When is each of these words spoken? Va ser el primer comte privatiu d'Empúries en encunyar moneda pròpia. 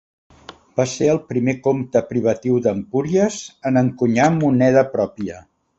Va 0.79 0.85
ser 0.93 1.09
el 1.15 1.19
primer 1.33 1.55
comte 1.67 2.03
privatiu 2.13 2.59
d'Empúries 2.69 3.39
en 3.73 3.81
encunyar 3.87 4.31
moneda 4.45 4.89
pròpia. 4.99 5.43